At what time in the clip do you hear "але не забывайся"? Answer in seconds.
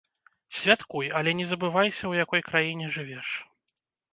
1.19-2.03